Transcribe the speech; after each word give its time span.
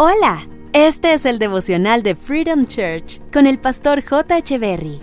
Hola, 0.00 0.46
este 0.74 1.12
es 1.12 1.26
el 1.26 1.40
devocional 1.40 2.04
de 2.04 2.14
Freedom 2.14 2.66
Church 2.66 3.20
con 3.32 3.48
el 3.48 3.58
pastor 3.58 4.04
J. 4.04 4.56
Berry. 4.56 5.00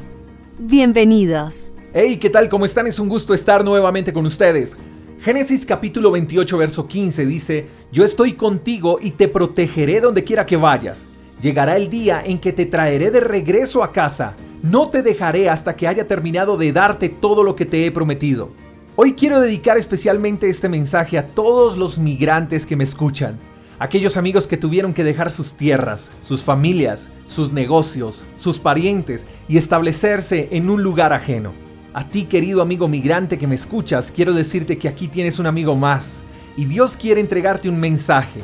Bienvenidos. 0.58 1.74
Hey, 1.94 2.16
¿qué 2.16 2.30
tal? 2.30 2.48
¿Cómo 2.48 2.64
están? 2.64 2.88
Es 2.88 2.98
un 2.98 3.10
gusto 3.10 3.34
estar 3.34 3.66
nuevamente 3.66 4.14
con 4.14 4.26
ustedes. 4.26 4.78
Génesis 5.20 5.66
capítulo 5.66 6.12
28, 6.12 6.58
verso 6.58 6.88
15 6.88 7.26
dice, 7.26 7.68
Yo 7.92 8.06
estoy 8.06 8.36
contigo 8.36 8.98
y 9.02 9.12
te 9.12 9.28
protegeré 9.28 10.00
donde 10.00 10.24
quiera 10.24 10.46
que 10.46 10.56
vayas. 10.56 11.10
Llegará 11.42 11.76
el 11.76 11.90
día 11.90 12.24
en 12.26 12.40
que 12.40 12.54
te 12.54 12.66
traeré 12.66 13.12
de 13.12 13.20
regreso 13.20 13.84
a 13.84 13.92
casa. 13.92 14.38
No 14.64 14.92
te 14.92 15.02
dejaré 15.02 15.50
hasta 15.50 15.76
que 15.76 15.90
haya 15.90 16.08
terminado 16.08 16.56
de 16.56 16.72
darte 16.72 17.10
todo 17.10 17.44
lo 17.44 17.54
que 17.54 17.66
te 17.66 17.86
he 17.86 17.92
prometido. 17.92 18.52
Hoy 18.96 19.12
quiero 19.12 19.42
dedicar 19.42 19.78
especialmente 19.78 20.50
este 20.50 20.70
mensaje 20.70 21.18
a 21.18 21.28
todos 21.28 21.78
los 21.78 21.98
migrantes 22.00 22.66
que 22.66 22.78
me 22.78 22.86
escuchan. 22.86 23.38
Aquellos 23.78 24.16
amigos 24.16 24.48
que 24.48 24.56
tuvieron 24.56 24.94
que 24.94 25.04
dejar 25.04 25.30
sus 25.30 25.54
tierras, 25.54 26.10
sus 26.22 26.42
familias, 26.42 27.10
sus 27.28 27.52
negocios, 27.52 28.24
sus 28.38 28.58
parientes 28.58 29.28
y 29.50 29.58
establecerse 29.58 30.48
en 30.52 30.70
un 30.70 30.82
lugar 30.82 31.12
ajeno. 31.12 31.52
A 31.94 32.08
ti 32.08 32.24
querido 32.24 32.62
amigo 32.62 32.88
migrante 32.88 33.38
que 33.38 33.48
me 33.48 33.56
escuchas, 33.56 34.14
quiero 34.16 34.34
decirte 34.34 34.78
que 34.78 34.88
aquí 34.88 35.10
tienes 35.10 35.40
un 35.40 35.46
amigo 35.46 35.76
más 35.76 36.24
y 36.56 36.66
Dios 36.66 36.96
quiere 36.96 37.20
entregarte 37.20 37.68
un 37.68 37.78
mensaje. 37.78 38.40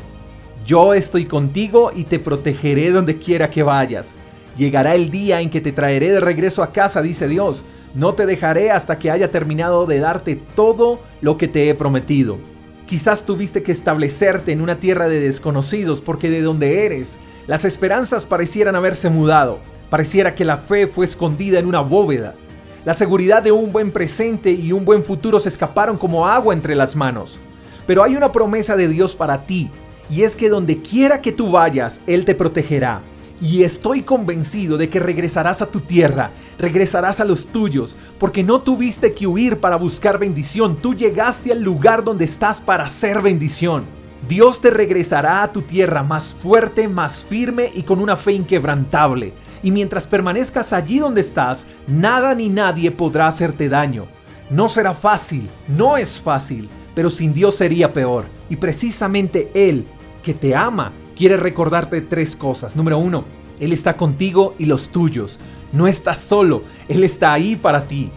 Yo 0.66 0.94
estoy 0.94 1.23
contigo 1.23 1.91
y 1.95 2.03
te 2.03 2.20
protegeré 2.20 2.91
donde 2.91 3.17
quiera 3.17 3.50
que 3.50 3.63
vayas. 3.63 4.16
Llegará 4.58 4.95
el 4.95 5.11
día 5.11 5.39
en 5.39 5.50
que 5.50 5.61
te 5.61 5.72
traeré 5.72 6.11
de 6.11 6.20
regreso 6.20 6.61
a 6.61 6.73
casa, 6.73 7.02
dice 7.02 7.30
Dios. 7.30 7.63
No 7.95 8.13
te 8.16 8.25
dejaré 8.25 8.72
hasta 8.72 9.00
que 9.00 9.09
haya 9.09 9.31
terminado 9.31 9.86
de 9.86 10.00
darte 10.00 10.36
todo 10.36 11.00
lo 11.22 11.38
que 11.38 11.48
te 11.48 11.70
he 11.70 11.75
prometido. 11.75 12.50
Quizás 12.91 13.23
tuviste 13.23 13.63
que 13.63 13.72
establecerte 13.72 14.52
en 14.52 14.59
una 14.59 14.81
tierra 14.81 15.08
de 15.08 15.22
desconocidos 15.22 16.02
porque 16.02 16.30
de 16.30 16.42
donde 16.42 16.86
eres, 16.86 17.20
las 17.48 17.64
esperanzas 17.64 18.25
parecieran 18.25 18.75
haberse 18.75 19.09
mudado. 19.09 19.59
Pareciera 19.89 20.36
que 20.36 20.44
la 20.44 20.58
fe 20.58 20.88
fue 20.88 21.06
escondida 21.06 21.58
en 21.58 21.67
una 21.67 21.80
bóveda. 21.80 22.36
La 22.83 22.94
seguridad 22.94 23.44
de 23.44 23.53
un 23.53 23.72
buen 23.72 23.92
presente 23.92 24.52
y 24.52 24.73
un 24.73 24.83
buen 24.83 25.06
futuro 25.06 25.39
se 25.39 25.48
escaparon 25.48 25.98
como 25.98 26.28
agua 26.28 26.53
entre 26.53 26.75
las 26.75 26.98
manos. 26.98 27.39
Pero 27.88 28.03
hay 28.03 28.17
una 28.17 28.33
promesa 28.33 28.75
de 28.75 28.89
Dios 28.89 29.16
para 29.16 29.45
ti, 29.45 29.72
y 30.09 30.23
es 30.23 30.36
que 30.36 30.50
donde 30.50 30.81
quiera 30.81 31.22
que 31.22 31.31
tú 31.31 31.50
vayas, 31.50 32.02
Él 32.08 32.26
te 32.26 32.36
protegerá 32.36 33.02
y 33.42 33.64
estoy 33.64 34.03
convencido 34.03 34.78
de 34.78 34.89
que 34.89 35.00
regresarás 35.00 35.64
a 35.64 35.72
tu 35.72 35.80
tierra, 35.80 36.31
regresarás 36.59 37.20
a 37.20 37.25
los 37.25 37.48
tuyos, 37.48 37.95
porque 38.20 38.44
no 38.44 38.61
tuviste 38.61 39.14
que 39.14 39.25
huir 39.25 39.59
para 39.59 39.78
buscar 39.78 40.20
bendición, 40.20 40.78
tú 40.78 40.94
llegaste 40.94 41.52
al 41.52 41.64
lugar 41.64 42.03
donde 42.03 42.25
estás 42.25 42.61
para 42.61 42.86
hacer 42.86 43.22
bendición. 43.22 43.86
Dios 44.30 44.61
te 44.61 44.70
regresará 44.70 45.42
a 45.42 45.52
tu 45.52 45.64
tierra 45.64 46.03
más 46.03 46.36
fuerte, 46.36 46.88
más 46.88 47.25
firme 47.25 47.72
y 47.73 47.81
con 47.81 48.00
una 48.00 48.16
fe 48.16 48.33
inquebrantable. 48.33 49.33
Y 49.64 49.72
mientras 49.72 50.05
permanezcas 50.05 50.73
allí 50.73 51.00
donde 51.00 51.22
estás, 51.22 51.66
nada 51.88 52.36
ni 52.36 52.48
nadie 52.48 52.92
podrá 52.92 53.28
hacerte 53.28 53.67
daño. 53.67 54.05
No 54.52 54.70
será 54.70 54.94
fácil, 54.94 55.50
no 55.67 55.98
es 55.98 56.22
fácil, 56.22 56.70
pero 56.94 57.09
sin 57.09 57.33
Dios 57.33 57.55
sería 57.55 57.92
peor. 57.92 58.26
Y 58.50 58.58
precisamente 58.58 59.50
Él, 59.55 59.88
que 60.22 60.36
te 60.36 60.55
ama, 60.55 60.92
quiere 61.22 61.38
recordarte 61.38 62.02
tres 62.02 62.36
cosas. 62.36 62.75
Número 62.75 62.97
uno, 62.97 63.25
Él 63.59 63.73
está 63.73 63.95
contigo 63.95 64.55
y 64.58 64.66
los 64.66 64.89
tuyos. 64.89 65.38
No 65.72 65.86
estás 65.86 66.17
solo, 66.17 66.64
Él 66.88 67.03
está 67.03 67.31
ahí 67.31 67.55
para 67.55 67.88
ti. 67.88 68.09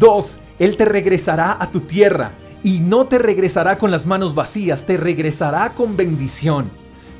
Dos, 0.00 0.38
Él 0.58 0.76
te 0.76 0.84
regresará 0.84 1.56
a 1.62 1.70
tu 1.70 1.78
tierra 1.78 2.32
y 2.64 2.80
no 2.80 3.06
te 3.06 3.18
regresará 3.18 3.78
con 3.78 3.92
las 3.92 4.04
manos 4.04 4.34
vacías, 4.34 4.84
te 4.84 4.96
regresará 4.96 5.74
con 5.74 5.96
bendición. 5.96 6.72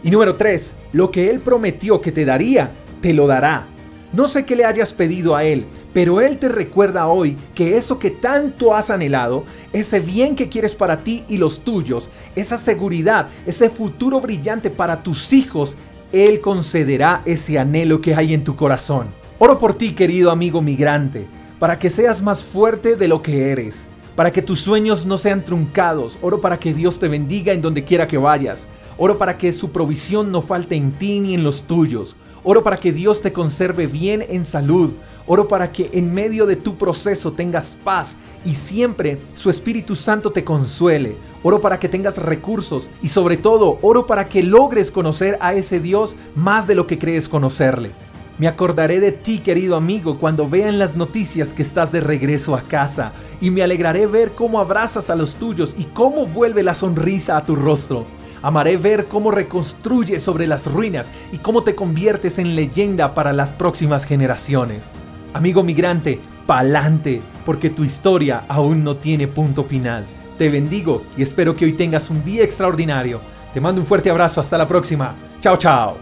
Y 0.03 0.11
número 0.11 0.35
tres, 0.35 0.75
lo 0.91 1.13
que 1.13 1.31
Él 1.31 1.39
prometió 1.39 2.01
que 2.01 2.11
te 2.11 2.25
daría, 2.25 2.73
te 3.01 3.15
lo 3.15 3.29
dará. 3.29 3.69
No 4.15 4.29
sé 4.29 4.45
qué 4.47 4.55
le 4.55 4.65
hayas 4.65 4.93
pedido 4.93 5.35
a 5.35 5.43
Él, 5.43 5.67
pero 5.93 6.21
Él 6.21 6.39
te 6.39 6.49
recuerda 6.49 7.09
hoy 7.09 7.37
que 7.53 7.77
eso 7.77 7.99
que 7.99 8.13
tanto 8.13 8.73
has 8.73 8.89
anhelado, 8.89 9.43
ese 9.73 9.99
bien 9.99 10.37
que 10.37 10.49
quieres 10.49 10.77
para 10.77 11.03
ti 11.03 11.25
y 11.27 11.37
los 11.37 11.65
tuyos, 11.65 12.09
esa 12.37 12.57
seguridad, 12.57 13.27
ese 13.45 13.71
futuro 13.71 14.21
brillante 14.21 14.71
para 14.71 15.03
tus 15.03 15.33
hijos, 15.33 15.75
Él 16.13 16.41
concederá 16.41 17.23
ese 17.25 17.59
anhelo 17.59 18.01
que 18.01 18.15
hay 18.15 18.35
en 18.35 18.45
tu 18.45 18.55
corazón. 18.55 19.09
Oro 19.41 19.59
por 19.59 19.75
ti, 19.75 19.95
querido 19.95 20.31
amigo 20.31 20.63
migrante, 20.63 21.27
para 21.59 21.81
que 21.81 21.91
seas 21.91 22.23
más 22.23 22.45
fuerte 22.45 22.95
de 22.95 23.09
lo 23.09 23.21
que 23.21 23.51
eres, 23.51 23.89
para 24.15 24.31
que 24.31 24.43
tus 24.43 24.61
sueños 24.61 25.07
no 25.07 25.19
sean 25.19 25.45
truncados. 25.45 26.21
Oro 26.23 26.41
para 26.41 26.61
que 26.61 26.73
Dios 26.73 27.01
te 27.01 27.09
bendiga 27.09 27.53
en 27.53 27.63
donde 27.63 27.83
quiera 27.83 28.07
que 28.07 28.19
vayas. 28.19 28.69
Oro 28.97 29.19
para 29.19 29.37
que 29.37 29.53
su 29.53 29.73
provisión 29.73 30.31
no 30.31 30.41
falte 30.41 30.77
en 30.77 30.93
ti 30.93 31.19
ni 31.19 31.35
en 31.35 31.43
los 31.43 31.65
tuyos. 31.65 32.15
Oro 32.47 32.63
para 32.63 32.77
que 32.77 32.93
Dios 32.93 33.23
te 33.23 33.33
conserve 33.33 33.87
bien 33.87 34.23
en 34.29 34.45
salud. 34.45 34.93
Oro 35.27 35.49
para 35.49 35.73
que 35.73 35.89
en 35.95 36.13
medio 36.13 36.45
de 36.45 36.57
tu 36.57 36.77
proceso 36.77 37.33
tengas 37.33 37.79
paz 37.83 38.19
y 38.45 38.55
siempre 38.55 39.19
su 39.35 39.49
Espíritu 39.49 39.95
Santo 39.95 40.31
te 40.31 40.45
consuele. 40.45 41.17
Oro 41.43 41.63
para 41.63 41.81
que 41.81 41.89
tengas 41.89 42.19
recursos 42.19 42.91
y 43.03 43.09
sobre 43.09 43.39
todo 43.39 43.79
oro 43.81 44.07
para 44.07 44.29
que 44.29 44.43
logres 44.43 44.91
conocer 44.91 45.39
a 45.41 45.55
ese 45.55 45.81
Dios 45.81 46.17
más 46.37 46.67
de 46.67 46.75
lo 46.75 46.87
que 46.87 46.99
crees 46.99 47.31
conocerle. 47.31 47.93
Me 48.37 48.47
acordaré 48.47 49.01
de 49.01 49.13
ti, 49.13 49.39
querido 49.39 49.75
amigo, 49.75 50.19
cuando 50.19 50.47
vean 50.47 50.79
las 50.79 50.97
noticias 50.97 51.55
que 51.55 51.63
estás 51.63 51.93
de 51.93 52.01
regreso 52.01 52.55
a 52.55 52.63
casa 52.63 53.13
y 53.41 53.51
me 53.51 53.63
alegraré 53.63 54.07
ver 54.07 54.33
cómo 54.33 54.61
abrazas 54.61 55.09
a 55.09 55.15
los 55.15 55.37
tuyos 55.37 55.75
y 55.79 55.85
cómo 55.85 56.27
vuelve 56.27 56.63
la 56.63 56.75
sonrisa 56.75 57.39
a 57.39 57.47
tu 57.47 57.57
rostro. 57.57 58.05
Amaré 58.45 58.77
ver 58.77 59.07
cómo 59.07 59.31
reconstruyes 59.31 60.23
sobre 60.23 60.47
las 60.47 60.71
ruinas 60.71 61.11
y 61.33 61.39
cómo 61.39 61.65
te 61.65 61.75
conviertes 61.75 62.39
en 62.39 62.55
leyenda 62.55 63.15
para 63.15 63.33
las 63.33 63.53
próximas 63.53 64.05
generaciones. 64.05 64.93
Amigo 65.33 65.63
migrante, 65.63 66.21
pa'lante, 66.45 67.23
porque 67.47 67.71
tu 67.71 67.85
historia 67.85 68.45
aún 68.49 68.85
no 68.85 68.99
tiene 68.99 69.29
punto 69.29 69.65
final. 69.65 70.05
Te 70.37 70.51
bendigo 70.51 71.05
y 71.17 71.23
espero 71.23 71.57
que 71.57 71.65
hoy 71.65 71.73
tengas 71.73 72.11
un 72.11 72.23
día 72.23 72.45
extraordinario. 72.45 73.23
Te 73.55 73.63
mando 73.63 73.81
un 73.81 73.87
fuerte 73.87 74.11
abrazo, 74.11 74.43
hasta 74.43 74.59
la 74.59 74.69
próxima. 74.69 75.15
Chao, 75.41 75.57
chao. 75.57 75.97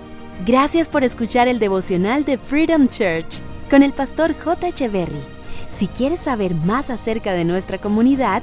Gracias 0.45 0.89
por 0.89 1.05
escuchar 1.05 1.47
el 1.47 1.61
devocional 1.61 2.25
de 2.25 2.39
Freedom 2.39 2.89
Church 2.89 3.41
con 3.71 3.85
el 3.85 3.93
pastor 3.93 4.35
J. 4.37 4.67
Echeverry. 4.67 5.23
Si 5.69 5.87
quieres 5.87 6.19
saber 6.19 6.57
más 6.57 6.91
acerca 6.91 7.35
de 7.35 7.45
nuestra 7.45 7.79
comunidad, 7.79 8.43